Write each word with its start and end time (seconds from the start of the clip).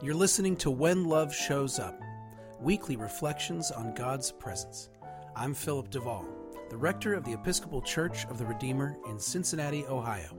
You're 0.00 0.14
listening 0.14 0.54
to 0.58 0.70
When 0.70 1.06
Love 1.06 1.34
Shows 1.34 1.80
Up, 1.80 2.00
weekly 2.60 2.94
reflections 2.94 3.72
on 3.72 3.94
God's 3.94 4.30
presence. 4.30 4.90
I'm 5.34 5.52
Philip 5.52 5.90
DeVaul, 5.90 6.24
the 6.70 6.76
rector 6.76 7.14
of 7.14 7.24
the 7.24 7.32
Episcopal 7.32 7.82
Church 7.82 8.24
of 8.26 8.38
the 8.38 8.46
Redeemer 8.46 8.96
in 9.08 9.18
Cincinnati, 9.18 9.84
Ohio. 9.86 10.38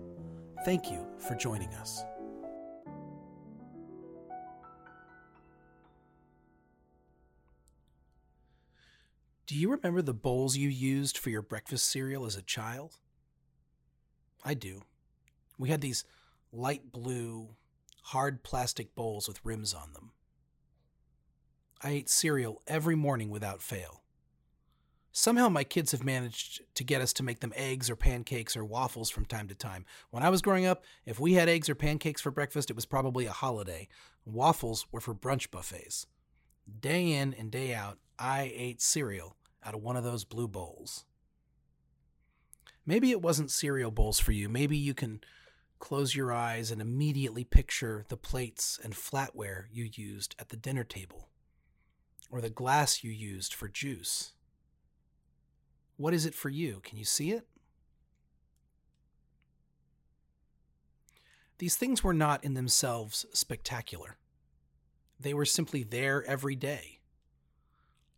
Thank 0.63 0.89
you 0.89 1.05
for 1.17 1.35
joining 1.35 1.67
us. 1.73 2.05
Do 9.45 9.55
you 9.55 9.71
remember 9.71 10.01
the 10.01 10.13
bowls 10.13 10.55
you 10.55 10.69
used 10.69 11.17
for 11.17 11.31
your 11.31 11.41
breakfast 11.41 11.91
cereal 11.91 12.25
as 12.25 12.37
a 12.37 12.41
child? 12.41 12.95
I 14.41 14.53
do. 14.53 14.83
We 15.57 15.67
had 15.67 15.81
these 15.81 16.05
light 16.53 16.93
blue, 16.93 17.49
hard 18.09 18.41
plastic 18.41 18.95
bowls 18.95 19.27
with 19.27 19.45
rims 19.45 19.71
on 19.71 19.93
them. 19.93 20.09
I 21.83 21.91
ate 21.91 22.09
cereal 22.09 22.63
every 22.65 22.95
morning 22.95 23.29
without 23.29 23.61
fail. 23.61 24.01
Somehow 25.11 25.47
my 25.47 25.63
kids 25.63 25.91
have 25.91 26.03
managed 26.03 26.61
to 26.73 26.83
get 26.83 27.01
us 27.01 27.13
to 27.13 27.23
make 27.23 27.39
them 27.39 27.53
eggs 27.55 27.87
or 27.87 27.95
pancakes 27.95 28.57
or 28.57 28.65
waffles 28.65 29.11
from 29.11 29.25
time 29.25 29.47
to 29.47 29.53
time. 29.53 29.85
When 30.09 30.23
I 30.23 30.29
was 30.29 30.41
growing 30.41 30.65
up, 30.65 30.83
if 31.05 31.19
we 31.19 31.33
had 31.33 31.49
eggs 31.49 31.69
or 31.69 31.75
pancakes 31.75 32.19
for 32.19 32.31
breakfast, 32.31 32.71
it 32.71 32.75
was 32.75 32.87
probably 32.87 33.27
a 33.27 33.31
holiday. 33.31 33.87
Waffles 34.25 34.87
were 34.91 35.01
for 35.01 35.13
brunch 35.13 35.51
buffets. 35.51 36.07
Day 36.79 37.11
in 37.11 37.35
and 37.35 37.51
day 37.51 37.75
out, 37.75 37.99
I 38.17 38.51
ate 38.55 38.81
cereal 38.81 39.35
out 39.63 39.75
of 39.75 39.83
one 39.83 39.97
of 39.97 40.03
those 40.03 40.25
blue 40.25 40.47
bowls. 40.47 41.05
Maybe 42.87 43.11
it 43.11 43.21
wasn't 43.21 43.51
cereal 43.51 43.91
bowls 43.91 44.17
for 44.17 44.31
you. 44.31 44.49
Maybe 44.49 44.77
you 44.77 44.95
can 44.95 45.21
close 45.79 46.15
your 46.15 46.31
eyes 46.31 46.71
and 46.71 46.81
immediately 46.81 47.43
picture 47.43 48.05
the 48.09 48.17
plates 48.17 48.79
and 48.83 48.93
flatware 48.93 49.63
you 49.71 49.89
used 49.93 50.35
at 50.37 50.49
the 50.49 50.57
dinner 50.57 50.83
table, 50.83 51.29
or 52.29 52.41
the 52.41 52.49
glass 52.49 53.03
you 53.03 53.11
used 53.11 53.53
for 53.53 53.67
juice. 53.67 54.33
What 55.97 56.13
is 56.13 56.25
it 56.25 56.35
for 56.35 56.49
you? 56.49 56.81
Can 56.83 56.97
you 56.97 57.05
see 57.05 57.31
it? 57.31 57.47
These 61.57 61.75
things 61.75 62.03
were 62.03 62.13
not 62.13 62.43
in 62.43 62.53
themselves 62.53 63.25
spectacular. 63.33 64.17
They 65.19 65.33
were 65.33 65.45
simply 65.45 65.83
there 65.83 66.23
every 66.25 66.55
day. 66.55 66.99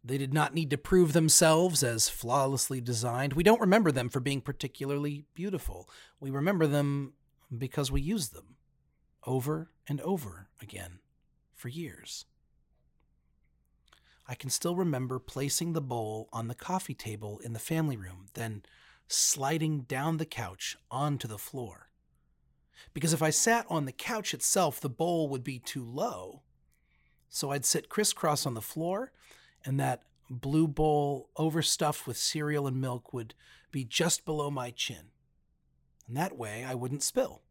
They 0.04 0.18
did 0.18 0.34
not 0.34 0.54
need 0.54 0.70
to 0.72 0.78
prove 0.78 1.14
themselves 1.14 1.84
as 1.84 2.10
flawlessly 2.10 2.82
designed. 2.82 3.34
We 3.34 3.44
don't 3.44 3.62
remember 3.62 3.92
them 3.92 4.10
for 4.10 4.20
being 4.20 4.42
particularly 4.42 5.26
beautiful. 5.34 5.90
We 6.20 6.30
remember 6.32 6.68
them 6.68 7.14
because 7.58 7.92
we 7.92 8.02
use 8.02 8.30
them 8.30 8.56
over 9.26 9.72
and 9.88 10.02
over 10.02 10.48
again 10.62 11.00
for 11.54 11.70
years. 11.70 12.26
I 14.28 14.36
can 14.36 14.50
still 14.50 14.76
remember 14.76 15.20
placing 15.20 15.74
the 15.74 15.82
bowl 15.82 16.30
on 16.32 16.48
the 16.48 16.56
coffee 16.56 16.94
table 16.94 17.40
in 17.44 17.54
the 17.54 17.60
family 17.60 17.98
room, 17.98 18.28
then 18.34 18.64
sliding 19.08 19.82
down 19.82 20.18
the 20.18 20.26
couch 20.26 20.78
onto 20.90 21.28
the 21.28 21.38
floor. 21.38 21.90
Because 22.94 23.14
if 23.14 23.22
I 23.22 23.30
sat 23.30 23.66
on 23.70 23.86
the 23.86 23.92
couch 23.92 24.34
itself, 24.34 24.80
the 24.80 24.90
bowl 24.90 25.28
would 25.30 25.44
be 25.44 25.60
too 25.60 25.84
low. 25.84 26.44
So 27.30 27.52
I'd 27.52 27.66
sit 27.66 27.90
crisscross 27.90 28.46
on 28.46 28.54
the 28.54 28.62
floor, 28.62 29.12
and 29.66 29.80
that 29.80 30.04
blue 30.30 30.68
bowl 30.68 31.30
overstuffed 31.36 32.08
with 32.08 32.18
cereal 32.18 32.68
and 32.68 32.80
milk 32.80 33.14
would 33.14 33.34
be 33.72 33.84
just 33.84 34.26
below 34.26 34.50
my 34.50 34.72
chin. 34.72 35.12
And 36.12 36.18
that 36.18 36.38
way 36.38 36.66
I 36.66 36.76
wouldn't 36.76 37.04
spill. 37.04 37.42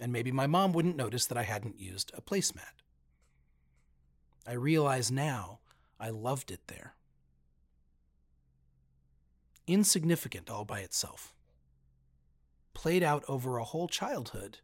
And 0.00 0.12
maybe 0.12 0.32
my 0.32 0.48
mom 0.48 0.72
wouldn't 0.72 0.96
notice 0.96 1.24
that 1.26 1.38
I 1.38 1.44
hadn't 1.44 1.78
used 1.78 2.10
a 2.16 2.20
placemat. 2.20 2.82
I 4.44 4.54
realize 4.54 5.12
now 5.12 5.60
I 6.00 6.10
loved 6.10 6.50
it 6.50 6.62
there. 6.66 6.96
Insignificant 9.68 10.50
all 10.50 10.64
by 10.64 10.80
itself. 10.80 11.32
Played 12.74 13.04
out 13.04 13.22
over 13.28 13.56
a 13.56 13.62
whole 13.62 13.86
childhood, 13.86 14.58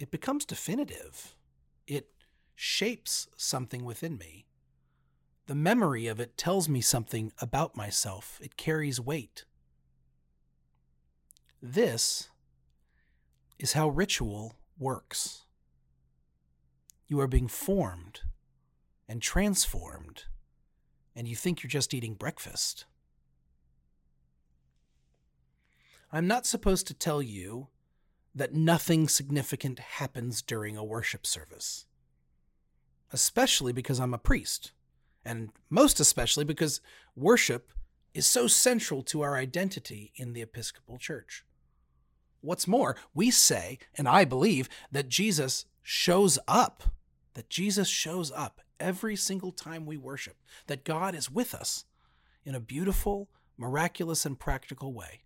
it 0.00 0.10
becomes 0.10 0.44
definitive. 0.44 1.36
It 1.86 2.08
shapes 2.56 3.28
something 3.36 3.84
within 3.84 4.18
me. 4.18 4.46
The 5.46 5.54
memory 5.54 6.08
of 6.08 6.18
it 6.18 6.36
tells 6.36 6.68
me 6.68 6.80
something 6.80 7.30
about 7.38 7.76
myself. 7.76 8.40
It 8.42 8.56
carries 8.56 9.00
weight. 9.00 9.44
This 11.60 12.28
is 13.58 13.72
how 13.72 13.88
ritual 13.88 14.54
works. 14.78 15.44
You 17.08 17.18
are 17.20 17.26
being 17.26 17.48
formed 17.48 18.20
and 19.08 19.20
transformed, 19.20 20.24
and 21.16 21.26
you 21.26 21.34
think 21.34 21.62
you're 21.62 21.68
just 21.68 21.94
eating 21.94 22.14
breakfast. 22.14 22.84
I'm 26.12 26.28
not 26.28 26.46
supposed 26.46 26.86
to 26.86 26.94
tell 26.94 27.20
you 27.20 27.68
that 28.34 28.54
nothing 28.54 29.08
significant 29.08 29.78
happens 29.78 30.42
during 30.42 30.76
a 30.76 30.84
worship 30.84 31.26
service, 31.26 31.86
especially 33.12 33.72
because 33.72 33.98
I'm 33.98 34.14
a 34.14 34.18
priest, 34.18 34.70
and 35.24 35.50
most 35.68 35.98
especially 35.98 36.44
because 36.44 36.80
worship 37.16 37.72
is 38.14 38.26
so 38.26 38.46
central 38.46 39.02
to 39.02 39.22
our 39.22 39.36
identity 39.36 40.12
in 40.14 40.34
the 40.34 40.42
Episcopal 40.42 40.98
Church. 40.98 41.44
What's 42.48 42.66
more, 42.66 42.96
we 43.12 43.30
say, 43.30 43.78
and 43.94 44.08
I 44.08 44.24
believe, 44.24 44.70
that 44.90 45.10
Jesus 45.10 45.66
shows 45.82 46.38
up, 46.48 46.84
that 47.34 47.50
Jesus 47.50 47.88
shows 47.88 48.32
up 48.32 48.62
every 48.80 49.16
single 49.16 49.52
time 49.52 49.84
we 49.84 49.98
worship, 49.98 50.38
that 50.66 50.82
God 50.82 51.14
is 51.14 51.30
with 51.30 51.54
us 51.54 51.84
in 52.46 52.54
a 52.54 52.60
beautiful, 52.60 53.28
miraculous, 53.58 54.24
and 54.24 54.40
practical 54.40 54.94
way. 54.94 55.24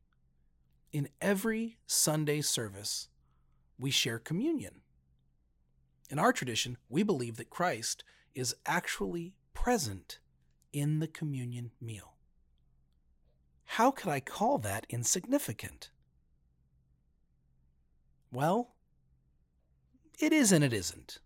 In 0.93 1.11
every 1.21 1.79
Sunday 1.87 2.41
service, 2.41 3.07
we 3.79 3.93
share 3.93 4.19
communion. 4.19 4.81
In 6.11 6.19
our 6.19 6.33
tradition, 6.33 6.77
we 6.89 7.05
believe 7.05 7.37
that 7.37 7.51
Christ 7.51 8.03
is 8.35 8.57
actually 8.67 9.33
present 9.55 10.19
in 10.73 10.99
the 10.99 11.07
communion 11.07 11.71
meal. 11.81 12.15
How 13.65 13.93
could 13.93 14.11
I 14.11 14.19
call 14.19 14.59
that 14.59 14.87
insignificant? 14.89 15.92
Well, 18.33 18.71
it 20.19 20.33
is 20.33 20.53
and 20.53 20.65
it 20.65 20.73
isn't. 20.73 21.19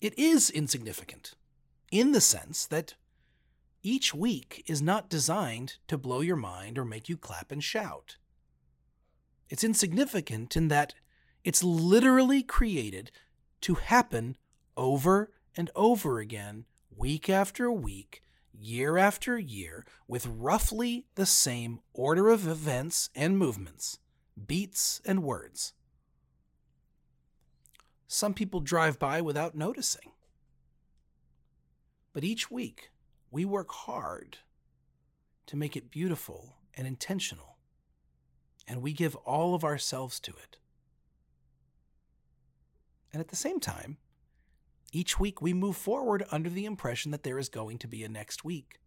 It 0.00 0.18
is 0.18 0.50
insignificant 0.50 1.34
in 1.92 2.10
the 2.10 2.20
sense 2.20 2.66
that 2.66 2.94
each 3.82 4.12
week 4.12 4.64
is 4.66 4.82
not 4.82 5.08
designed 5.08 5.76
to 5.86 5.96
blow 5.96 6.22
your 6.22 6.36
mind 6.36 6.76
or 6.76 6.84
make 6.84 7.08
you 7.08 7.16
clap 7.16 7.52
and 7.52 7.62
shout. 7.62 8.16
It's 9.48 9.62
insignificant 9.62 10.56
in 10.56 10.68
that 10.68 10.94
it's 11.44 11.62
literally 11.62 12.42
created 12.42 13.12
to 13.62 13.74
happen 13.74 14.36
over 14.76 15.30
and 15.56 15.70
over 15.76 16.18
again, 16.18 16.64
week 16.94 17.30
after 17.30 17.70
week, 17.70 18.22
year 18.52 18.98
after 18.98 19.38
year, 19.38 19.84
with 20.08 20.26
roughly 20.26 21.06
the 21.14 21.26
same 21.26 21.78
order 21.94 22.28
of 22.28 22.48
events 22.48 23.08
and 23.14 23.38
movements 23.38 23.98
beats, 24.46 25.00
and 25.04 25.22
words. 25.22 25.72
Some 28.06 28.34
people 28.34 28.60
drive 28.60 28.98
by 28.98 29.20
without 29.20 29.54
noticing. 29.54 30.12
But 32.12 32.24
each 32.24 32.50
week, 32.50 32.90
we 33.30 33.44
work 33.44 33.70
hard 33.70 34.38
to 35.46 35.56
make 35.56 35.76
it 35.76 35.90
beautiful 35.90 36.56
and 36.74 36.86
intentional, 36.86 37.58
and 38.66 38.82
we 38.82 38.92
give 38.92 39.14
all 39.16 39.54
of 39.54 39.64
ourselves 39.64 40.18
to 40.20 40.32
it. 40.32 40.56
And 43.12 43.20
at 43.20 43.28
the 43.28 43.36
same 43.36 43.60
time, 43.60 43.98
each 44.92 45.20
week 45.20 45.40
we 45.40 45.52
move 45.52 45.76
forward 45.76 46.24
under 46.30 46.50
the 46.50 46.64
impression 46.64 47.12
that 47.12 47.22
there 47.22 47.38
is 47.38 47.48
going 47.48 47.78
to 47.78 47.88
be 47.88 48.02
a 48.02 48.08
next 48.08 48.44
week. 48.44 48.80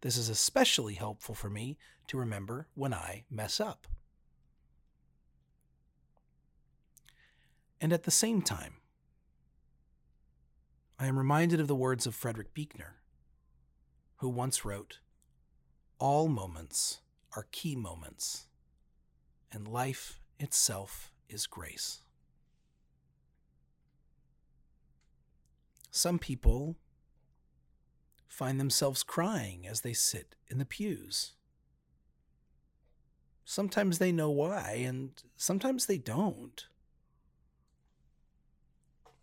This 0.00 0.16
is 0.16 0.28
especially 0.28 0.94
helpful 0.94 1.34
for 1.34 1.50
me 1.50 1.78
to 2.08 2.18
remember 2.18 2.68
when 2.74 2.94
I 2.94 3.24
mess 3.30 3.58
up. 3.58 3.86
And 7.80 7.92
at 7.92 8.02
the 8.02 8.10
same 8.10 8.42
time, 8.42 8.74
I 10.98 11.06
am 11.06 11.18
reminded 11.18 11.60
of 11.60 11.68
the 11.68 11.76
words 11.76 12.06
of 12.06 12.14
Frederick 12.14 12.52
Buechner, 12.52 12.96
who 14.16 14.28
once 14.28 14.64
wrote, 14.64 14.98
All 16.00 16.28
moments 16.28 17.00
are 17.36 17.46
key 17.52 17.76
moments, 17.76 18.46
and 19.52 19.68
life 19.68 20.20
itself 20.40 21.12
is 21.28 21.46
grace. 21.46 22.02
Some 25.90 26.18
people 26.18 26.76
find 28.26 28.60
themselves 28.60 29.02
crying 29.02 29.66
as 29.66 29.80
they 29.80 29.92
sit 29.92 30.34
in 30.48 30.58
the 30.58 30.64
pews. 30.64 31.32
Sometimes 33.44 33.98
they 33.98 34.12
know 34.12 34.30
why, 34.30 34.82
and 34.84 35.10
sometimes 35.36 35.86
they 35.86 35.98
don't. 35.98 36.66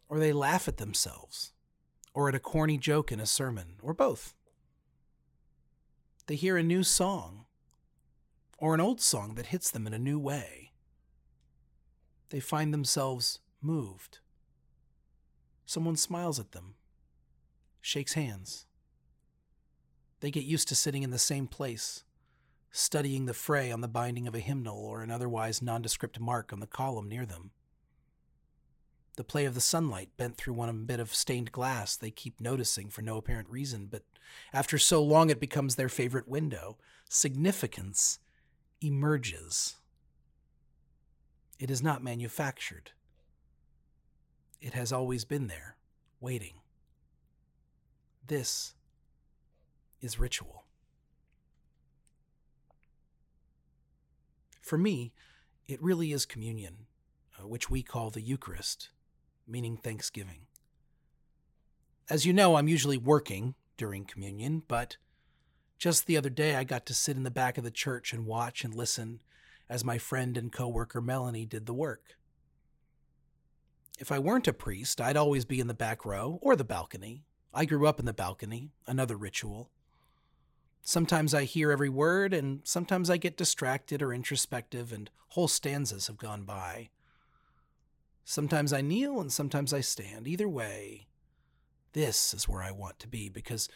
Or 0.09 0.19
they 0.19 0.33
laugh 0.33 0.67
at 0.67 0.77
themselves, 0.77 1.53
or 2.13 2.29
at 2.29 2.35
a 2.35 2.39
corny 2.39 2.77
joke 2.77 3.11
in 3.11 3.19
a 3.19 3.25
sermon, 3.25 3.75
or 3.81 3.93
both. 3.93 4.33
They 6.27 6.35
hear 6.35 6.57
a 6.57 6.63
new 6.63 6.83
song, 6.83 7.45
or 8.57 8.73
an 8.73 8.81
old 8.81 9.01
song 9.01 9.35
that 9.35 9.47
hits 9.47 9.69
them 9.69 9.85
in 9.85 9.93
a 9.93 9.99
new 9.99 10.19
way. 10.19 10.71
They 12.29 12.39
find 12.39 12.73
themselves 12.73 13.39
moved. 13.61 14.19
Someone 15.65 15.95
smiles 15.95 16.39
at 16.39 16.51
them, 16.51 16.75
shakes 17.81 18.13
hands. 18.13 18.65
They 20.19 20.31
get 20.31 20.43
used 20.43 20.67
to 20.69 20.75
sitting 20.75 21.03
in 21.03 21.11
the 21.11 21.19
same 21.19 21.47
place, 21.47 22.03
studying 22.71 23.25
the 23.25 23.33
fray 23.33 23.71
on 23.71 23.81
the 23.81 23.87
binding 23.87 24.27
of 24.27 24.35
a 24.35 24.39
hymnal 24.39 24.77
or 24.77 25.01
an 25.01 25.11
otherwise 25.11 25.61
nondescript 25.61 26.19
mark 26.19 26.51
on 26.51 26.59
the 26.59 26.67
column 26.67 27.07
near 27.07 27.25
them. 27.25 27.51
The 29.15 29.23
play 29.23 29.45
of 29.45 29.55
the 29.55 29.61
sunlight 29.61 30.09
bent 30.17 30.35
through 30.35 30.55
one 30.55 30.85
bit 30.85 30.99
of 30.99 31.15
stained 31.15 31.51
glass 31.51 31.95
they 31.95 32.11
keep 32.11 32.41
noticing 32.41 32.89
for 32.89 33.01
no 33.01 33.17
apparent 33.17 33.49
reason, 33.49 33.87
but 33.89 34.03
after 34.51 34.77
so 34.77 35.01
long 35.01 35.29
it 35.29 35.39
becomes 35.39 35.75
their 35.75 35.89
favorite 35.89 36.27
window. 36.27 36.77
Significance 37.07 38.19
emerges. 38.81 39.77
It 41.59 41.71
is 41.71 41.81
not 41.81 42.03
manufactured. 42.03 42.91
It 44.59 44.73
has 44.73 44.91
always 44.91 45.23
been 45.23 45.47
there, 45.47 45.77
waiting. 46.19 46.55
This 48.27 48.73
is 50.01 50.19
ritual. 50.19 50.65
For 54.61 54.77
me, 54.77 55.13
it 55.67 55.81
really 55.81 56.11
is 56.11 56.25
communion, 56.25 56.87
uh, 57.39 57.47
which 57.47 57.69
we 57.69 57.83
call 57.83 58.09
the 58.09 58.21
Eucharist, 58.21 58.89
meaning 59.47 59.77
thanksgiving. 59.77 60.47
As 62.09 62.25
you 62.25 62.33
know, 62.33 62.55
I'm 62.55 62.67
usually 62.67 62.97
working 62.97 63.55
during 63.77 64.05
communion, 64.05 64.63
but 64.67 64.97
just 65.77 66.05
the 66.05 66.17
other 66.17 66.29
day 66.29 66.55
I 66.55 66.63
got 66.63 66.85
to 66.87 66.93
sit 66.93 67.17
in 67.17 67.23
the 67.23 67.31
back 67.31 67.57
of 67.57 67.63
the 67.63 67.71
church 67.71 68.13
and 68.13 68.25
watch 68.25 68.63
and 68.63 68.73
listen 68.73 69.21
as 69.69 69.83
my 69.83 69.97
friend 69.97 70.37
and 70.37 70.51
coworker 70.51 71.01
Melanie 71.01 71.45
did 71.45 71.65
the 71.65 71.73
work. 71.73 72.17
If 73.97 74.11
I 74.11 74.19
weren't 74.19 74.47
a 74.47 74.53
priest, 74.53 74.99
I'd 74.99 75.17
always 75.17 75.45
be 75.45 75.59
in 75.59 75.67
the 75.67 75.73
back 75.73 76.05
row 76.05 76.39
or 76.41 76.55
the 76.55 76.63
balcony. 76.63 77.23
I 77.53 77.65
grew 77.65 77.87
up 77.87 77.99
in 77.99 78.05
the 78.05 78.13
balcony, 78.13 78.71
another 78.85 79.15
ritual. 79.15 79.71
Sometimes 80.83 81.33
I 81.33 81.45
hear 81.45 81.71
every 81.71 81.89
word, 81.89 82.33
and 82.33 82.59
sometimes 82.63 83.09
I 83.09 83.17
get 83.17 83.37
distracted 83.37 84.01
or 84.01 84.13
introspective, 84.13 84.91
and 84.91 85.09
whole 85.29 85.47
stanzas 85.47 86.07
have 86.07 86.17
gone 86.17 86.43
by. 86.43 86.89
Sometimes 88.35 88.73
I 88.73 88.81
kneel, 88.81 89.21
and 89.21 89.31
sometimes 89.31 89.71
I 89.71 89.79
stand. 89.79 90.27
Either 90.27 90.49
way, 90.49 91.07
this 91.93 92.33
is 92.33 92.49
where 92.49 92.61
I 92.61 92.69
want 92.69 92.99
to 92.99 93.07
be, 93.07 93.29
because 93.29 93.69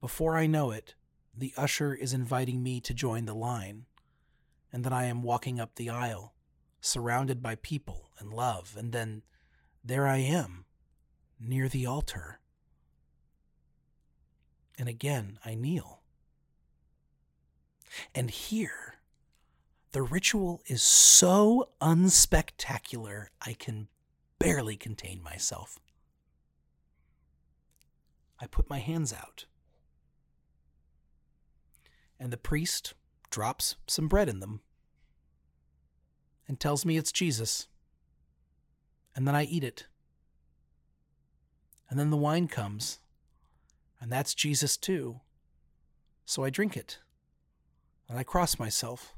before 0.00 0.38
I 0.38 0.46
know 0.46 0.70
it, 0.70 0.94
the 1.36 1.52
usher 1.54 1.92
is 1.92 2.14
inviting 2.14 2.62
me 2.62 2.80
to 2.80 2.94
join 2.94 3.26
the 3.26 3.34
line, 3.34 3.84
and 4.72 4.84
then 4.84 4.92
I 4.94 5.04
am 5.04 5.22
walking 5.22 5.60
up 5.60 5.74
the 5.74 5.90
aisle, 5.90 6.32
surrounded 6.80 7.42
by 7.42 7.56
people 7.56 8.08
and 8.18 8.32
love, 8.32 8.74
and 8.78 8.90
then 8.90 9.20
there 9.84 10.06
I 10.06 10.16
am, 10.16 10.64
near 11.38 11.68
the 11.68 11.84
altar. 11.84 12.40
And 14.78 14.88
again 14.88 15.38
I 15.44 15.54
kneel. 15.54 16.00
And 18.14 18.30
here, 18.30 18.94
the 19.92 20.00
ritual 20.00 20.62
is 20.64 20.80
so 20.80 21.68
unspectacular, 21.82 23.26
I 23.42 23.52
can 23.52 23.88
barely 24.38 24.76
contain 24.76 25.22
myself. 25.22 25.78
I 28.40 28.46
put 28.46 28.68
my 28.68 28.78
hands 28.78 29.12
out. 29.12 29.46
And 32.18 32.32
the 32.32 32.36
priest 32.36 32.94
drops 33.30 33.76
some 33.86 34.08
bread 34.08 34.28
in 34.28 34.40
them 34.40 34.60
and 36.48 36.58
tells 36.58 36.84
me 36.84 36.96
it's 36.96 37.12
Jesus. 37.12 37.68
And 39.14 39.26
then 39.26 39.34
I 39.34 39.44
eat 39.44 39.64
it. 39.64 39.86
And 41.88 41.98
then 41.98 42.10
the 42.10 42.16
wine 42.16 42.48
comes, 42.48 42.98
and 44.00 44.10
that's 44.10 44.34
Jesus 44.34 44.76
too. 44.76 45.20
So 46.24 46.42
I 46.42 46.50
drink 46.50 46.76
it 46.76 46.98
and 48.08 48.18
I 48.18 48.22
cross 48.22 48.58
myself, 48.58 49.14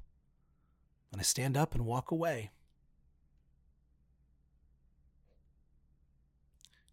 and 1.13 1.21
I 1.21 1.25
stand 1.25 1.57
up 1.57 1.75
and 1.75 1.85
walk 1.85 2.11
away. 2.11 2.51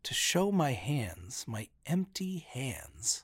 To 0.06 0.14
show 0.14 0.52
my 0.52 0.74
hands, 0.74 1.46
my 1.48 1.68
empty 1.88 2.46
hands, 2.48 3.24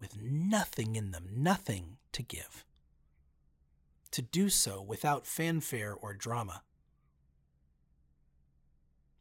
with 0.00 0.16
nothing 0.18 0.96
in 0.96 1.10
them, 1.10 1.28
nothing 1.30 1.98
to 2.12 2.22
give. 2.22 2.64
To 4.12 4.22
do 4.22 4.48
so 4.48 4.80
without 4.80 5.26
fanfare 5.26 5.92
or 5.92 6.14
drama. 6.14 6.62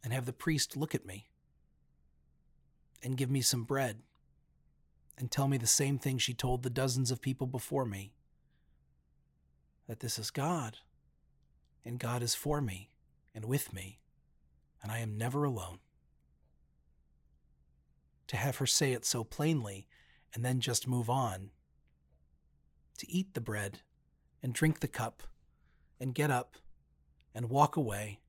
And 0.02 0.14
have 0.14 0.26
the 0.26 0.32
priest 0.32 0.78
look 0.78 0.96
at 0.96 1.06
me 1.06 1.28
and 3.04 3.18
give 3.18 3.30
me 3.30 3.42
some 3.42 3.66
bread 3.66 3.98
and 5.18 5.30
tell 5.30 5.50
me 5.50 5.58
the 5.58 5.68
same 5.68 5.98
thing 6.00 6.18
she 6.18 6.34
told 6.34 6.64
the 6.64 6.70
dozens 6.70 7.12
of 7.12 7.22
people 7.22 7.46
before 7.46 7.86
me 7.86 8.14
that 9.86 10.00
this 10.00 10.18
is 10.18 10.32
God, 10.32 10.78
and 11.84 12.00
God 12.00 12.24
is 12.24 12.36
for 12.36 12.62
me 12.62 12.90
and 13.36 13.44
with 13.44 13.74
me, 13.74 14.00
and 14.82 14.94
I 14.94 15.00
am 15.00 15.18
never 15.18 15.44
alone. 15.44 15.80
To 18.32 18.38
have 18.38 18.58
her 18.58 18.66
say 18.66 18.92
it 18.94 19.06
so 19.06 19.24
plainly 19.24 19.88
and 20.34 20.44
then 20.44 20.60
just 20.60 20.88
move 20.88 21.10
on, 21.10 21.52
to 22.98 23.12
eat 23.12 23.34
the 23.34 23.42
bread 23.42 23.80
and 24.42 24.54
drink 24.54 24.80
the 24.80 24.88
cup 24.88 25.24
and 26.00 26.16
get 26.16 26.32
up 26.32 26.56
and 27.34 27.50
walk 27.50 27.76
away 27.76 28.20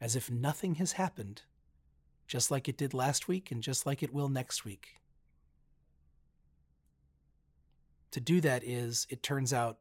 as 0.00 0.14
if 0.14 0.30
nothing 0.30 0.76
has 0.76 0.92
happened, 0.92 1.42
just 2.26 2.50
like 2.50 2.68
it 2.68 2.76
did 2.76 2.92
last 2.92 3.28
week 3.28 3.50
and 3.50 3.62
just 3.62 3.86
like 3.86 4.02
it 4.02 4.12
will 4.12 4.28
next 4.28 4.64
week 4.64 5.00
to 8.10 8.20
do 8.20 8.40
that 8.40 8.64
is, 8.64 9.06
it 9.08 9.22
turns 9.22 9.52
out, 9.52 9.78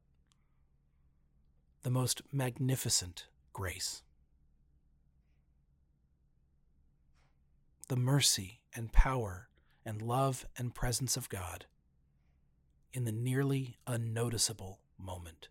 the 1.81 1.89
most 1.89 2.21
magnificent 2.31 3.27
grace. 3.53 4.03
The 7.89 7.95
mercy 7.95 8.61
and 8.75 8.93
power 8.93 9.49
and 9.83 9.99
love 9.99 10.45
and 10.55 10.75
presence 10.75 11.17
of 11.17 11.27
God 11.27 11.65
in 12.93 13.03
the 13.05 13.11
nearly 13.11 13.77
unnoticeable 13.87 14.79
moment. 14.99 15.49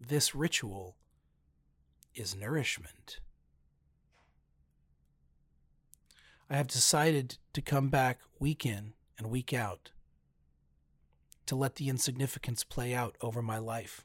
This 0.00 0.34
ritual 0.34 0.96
is 2.16 2.34
nourishment. 2.34 3.20
I 6.50 6.56
have 6.56 6.66
decided 6.66 7.38
to 7.52 7.62
come 7.62 7.90
back 7.90 8.18
week 8.40 8.66
in 8.66 8.94
and 9.16 9.30
week 9.30 9.52
out, 9.52 9.92
to 11.46 11.54
let 11.54 11.76
the 11.76 11.88
insignificance 11.88 12.64
play 12.64 12.92
out 12.92 13.14
over 13.20 13.40
my 13.40 13.58
life, 13.58 14.04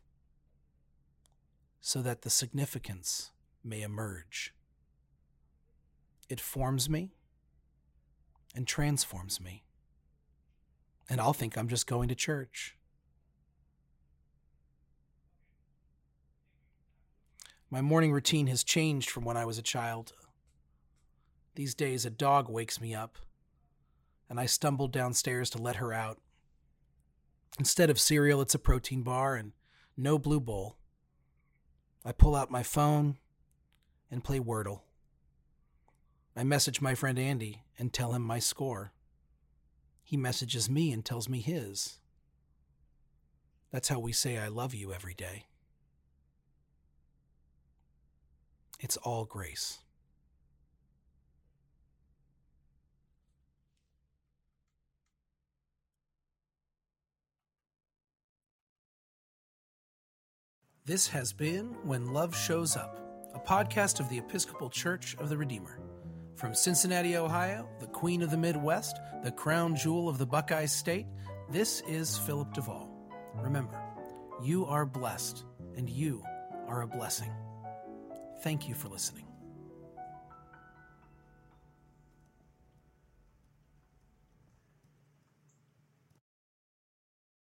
so 1.81 2.03
that 2.03 2.21
the 2.21 2.29
significance 2.29 3.31
may 3.63 3.81
emerge. 3.81 4.53
It 6.29 6.39
forms 6.39 6.89
me 6.89 7.11
and 8.55 8.67
transforms 8.67 9.39
me. 9.39 9.63
And 11.09 11.21
I'll 11.21 11.33
think 11.33 11.57
I'm 11.57 11.67
just 11.67 11.85
going 11.85 12.09
to 12.09 12.15
church. 12.15 12.75
My 17.69 17.81
morning 17.81 18.11
routine 18.11 18.47
has 18.47 18.63
changed 18.63 19.09
from 19.09 19.25
when 19.25 19.37
I 19.37 19.45
was 19.45 19.57
a 19.57 19.63
child. 19.63 20.13
These 21.55 21.75
days, 21.75 22.05
a 22.05 22.09
dog 22.09 22.49
wakes 22.49 22.79
me 22.79 22.95
up 22.95 23.17
and 24.29 24.39
I 24.39 24.45
stumble 24.45 24.87
downstairs 24.87 25.49
to 25.51 25.61
let 25.61 25.75
her 25.77 25.93
out. 25.93 26.19
Instead 27.59 27.89
of 27.89 27.99
cereal, 27.99 28.41
it's 28.41 28.55
a 28.55 28.59
protein 28.59 29.03
bar 29.03 29.35
and 29.35 29.51
no 29.95 30.17
blue 30.17 30.39
bowl. 30.39 30.77
I 32.03 32.11
pull 32.11 32.35
out 32.35 32.51
my 32.51 32.63
phone 32.63 33.17
and 34.11 34.23
play 34.23 34.39
Wordle. 34.39 34.81
I 36.35 36.43
message 36.43 36.81
my 36.81 36.95
friend 36.95 37.17
Andy 37.17 37.63
and 37.79 37.93
tell 37.93 38.11
him 38.11 38.21
my 38.21 38.39
score. 38.39 38.91
He 40.03 40.17
messages 40.17 40.69
me 40.69 40.91
and 40.91 41.03
tells 41.03 41.29
me 41.29 41.39
his. 41.39 41.99
That's 43.71 43.87
how 43.87 43.99
we 43.99 44.11
say 44.11 44.37
I 44.37 44.49
love 44.49 44.73
you 44.73 44.93
every 44.93 45.13
day. 45.13 45.45
It's 48.79 48.97
all 48.97 49.23
grace. 49.23 49.79
This 60.85 61.07
has 61.07 61.33
been 61.33 61.75
When 61.83 62.13
Love 62.13 62.35
Shows 62.35 62.75
Up, 62.75 62.99
a 63.33 63.39
podcast 63.39 63.99
of 63.99 64.07
the 64.09 64.19
Episcopal 64.19 64.69
Church 64.69 65.15
of 65.17 65.29
the 65.29 65.37
Redeemer. 65.37 65.79
From 66.35 66.53
Cincinnati, 66.53 67.15
Ohio, 67.15 67.69
the 67.79 67.87
Queen 67.87 68.21
of 68.21 68.29
the 68.29 68.37
Midwest, 68.37 68.99
the 69.23 69.31
crown 69.31 69.73
jewel 69.73 70.09
of 70.09 70.17
the 70.17 70.25
Buckeye 70.25 70.65
State, 70.65 71.07
this 71.49 71.81
is 71.87 72.17
Philip 72.17 72.53
DeVaul. 72.53 72.89
Remember, 73.35 73.81
you 74.43 74.65
are 74.65 74.85
blessed 74.85 75.45
and 75.77 75.89
you 75.89 76.21
are 76.67 76.81
a 76.81 76.87
blessing. 76.87 77.31
Thank 78.41 78.67
you 78.67 78.75
for 78.75 78.89
listening. 78.89 79.25